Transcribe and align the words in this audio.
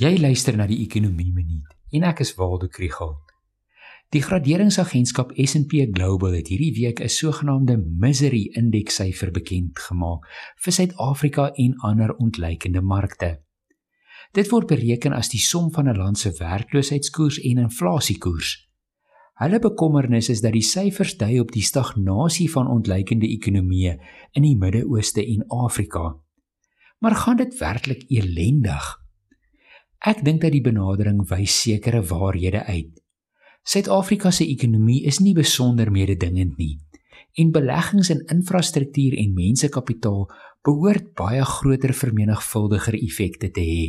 Jy 0.00 0.16
luister 0.16 0.56
na 0.56 0.64
die 0.64 0.78
Ekonomie 0.86 1.34
Minuut 1.36 1.68
en 1.92 2.04
ek 2.08 2.22
is 2.24 2.30
Waldo 2.38 2.64
Krugel. 2.72 3.10
Die 4.12 4.22
graderingsagentskap 4.24 5.34
S&P 5.36 5.82
Global 5.92 6.32
het 6.38 6.48
hierdie 6.48 6.72
week 6.78 7.02
'n 7.04 7.12
sogenaamde 7.12 7.76
misery 7.76 8.48
indekssyfer 8.56 9.30
bekend 9.30 9.78
gemaak 9.78 10.24
vir 10.64 10.72
Suid-Afrika 10.72 11.52
en 11.56 11.74
ander 11.84 12.14
ontleikende 12.16 12.80
markte. 12.80 13.42
Dit 14.32 14.48
word 14.48 14.66
bereken 14.66 15.12
as 15.12 15.28
die 15.28 15.40
som 15.40 15.70
van 15.70 15.88
'n 15.88 15.96
land 15.96 16.18
se 16.18 16.32
werkloosheidskoers 16.38 17.38
en 17.40 17.58
inflasiekoers. 17.58 18.68
Hulle 19.34 19.58
bekommernis 19.58 20.28
is 20.28 20.40
dat 20.40 20.52
die 20.52 20.62
syfers 20.62 21.16
dui 21.16 21.40
op 21.40 21.52
die 21.52 21.62
stagnasie 21.62 22.50
van 22.50 22.66
ontleikende 22.66 23.28
ekonomieë 23.28 23.98
in 24.32 24.42
die 24.42 24.56
Midde-Ooste 24.56 25.26
en 25.26 25.44
Afrika. 25.48 26.16
Maar 26.98 27.14
gaan 27.14 27.36
dit 27.36 27.58
werklik 27.58 28.04
elendig? 28.08 29.01
Ek 30.02 30.24
dink 30.26 30.40
dat 30.42 30.50
die 30.50 30.64
benadering 30.64 31.20
wys 31.30 31.54
sekere 31.62 32.00
waarhede 32.02 32.64
uit. 32.66 32.96
Suid-Afrika 33.62 34.32
se 34.34 34.42
ekonomie 34.50 35.04
is 35.06 35.20
nie 35.22 35.34
besonder 35.34 35.92
mededingend 35.94 36.58
nie 36.58 36.80
en 37.38 37.52
beleggings 37.54 38.10
in 38.12 38.18
infrastruktuur 38.34 39.14
en 39.16 39.30
mensekapitaal 39.32 40.26
behoort 40.66 41.12
baie 41.16 41.44
groter 41.48 41.94
vermenigvuldiger 41.96 42.98
effekte 42.98 43.48
te 43.54 43.62
hê. 43.64 43.84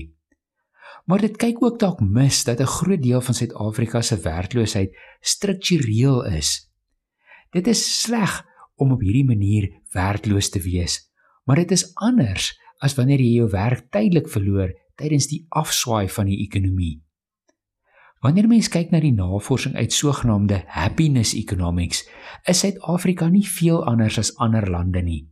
Maar 1.10 1.26
dit 1.26 1.36
kyk 1.42 1.60
ook 1.66 1.80
dalk 1.82 2.00
mis 2.00 2.44
dat 2.48 2.62
'n 2.62 2.76
groot 2.78 3.02
deel 3.02 3.22
van 3.22 3.36
Suid-Afrika 3.36 4.02
se 4.02 4.16
werkloosheid 4.16 4.96
struktureel 5.20 6.26
is. 6.26 6.70
Dit 7.52 7.68
is 7.68 8.02
sleg 8.02 8.46
om 8.76 8.92
op 8.92 9.02
hierdie 9.02 9.26
manier 9.26 9.82
werkloos 9.92 10.50
te 10.50 10.62
wees, 10.62 11.12
maar 11.46 11.56
dit 11.56 11.72
is 11.72 11.92
anders 11.96 12.54
as 12.80 12.96
wanneer 12.96 13.20
jy 13.20 13.34
jou 13.36 13.50
werk 13.50 13.92
tydelik 13.92 14.30
verloor 14.30 14.83
tydens 14.96 15.28
die 15.28 15.46
afswaai 15.50 16.10
van 16.10 16.26
die 16.26 16.40
ekonomie. 16.46 17.02
Wanneer 18.24 18.48
mens 18.48 18.70
kyk 18.72 18.94
na 18.94 19.02
die 19.04 19.12
navorsing 19.12 19.76
uit 19.76 19.92
sogenaamde 19.92 20.62
happiness 20.72 21.34
economics, 21.36 22.06
is 22.48 22.62
Suid-Afrika 22.64 23.28
nie 23.28 23.44
veel 23.44 23.84
anders 23.84 24.18
as 24.22 24.32
ander 24.40 24.70
lande 24.72 25.02
nie. 25.04 25.26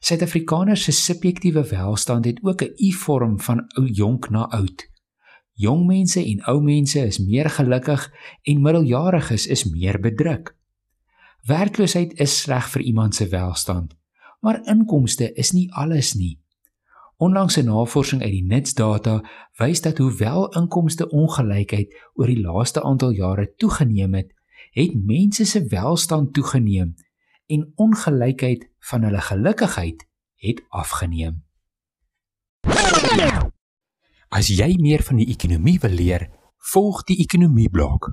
Suid-Afrikaners 0.00 0.86
se 0.86 0.92
subjektiewe 0.92 1.64
welstand 1.68 2.24
het 2.24 2.38
ook 2.42 2.62
'n 2.62 2.72
U-vorm 2.88 3.40
van 3.40 3.64
ou 3.76 3.86
jonk 3.86 4.30
na 4.30 4.48
oud. 4.48 4.88
Jong 5.52 5.86
mense 5.86 6.20
en 6.24 6.44
ou 6.44 6.62
mense 6.62 7.00
is 7.00 7.18
meer 7.18 7.50
gelukkig 7.50 8.12
en 8.42 8.60
middeljariges 8.60 9.46
is 9.46 9.64
meer 9.64 10.00
bedruk. 10.00 10.56
Werkloosheid 11.46 12.12
is 12.20 12.40
sleg 12.40 12.68
vir 12.70 12.82
iemand 12.82 13.14
se 13.14 13.28
welstand, 13.28 13.94
maar 14.40 14.64
inkomste 14.64 15.32
is 15.32 15.52
nie 15.52 15.72
alles 15.72 16.14
nie. 16.14 16.40
Onlangse 17.16 17.62
navorsing 17.62 18.20
uit 18.22 18.32
die 18.32 18.44
Nitsdata 18.44 19.20
wys 19.56 19.80
dat 19.80 19.98
hoewel 19.98 20.50
inkomste 20.58 21.08
ongelykheid 21.08 21.94
oor 22.14 22.28
die 22.28 22.42
laaste 22.42 22.82
aantal 22.84 23.14
jare 23.16 23.46
toegeneem 23.56 24.14
het, 24.14 24.34
het 24.76 24.92
mense 24.94 25.46
se 25.48 25.64
welstand 25.72 26.34
toegeneem 26.36 26.94
en 27.46 27.72
ongelykheid 27.74 28.68
van 28.90 29.08
hulle 29.08 29.20
gelukigheid 29.20 30.04
het 30.44 30.60
afgeneem. 30.68 31.40
As 34.28 34.50
jy 34.52 34.74
meer 34.76 35.00
van 35.06 35.16
die 35.22 35.30
ekonomie 35.32 35.78
wil 35.80 35.96
leer, 35.96 36.28
volg 36.72 37.04
die 37.08 37.16
ekonomie 37.24 37.70
blok. 37.72 38.10